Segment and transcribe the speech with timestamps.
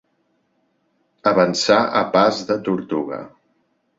[1.33, 3.23] Avançar a pas de tortuga.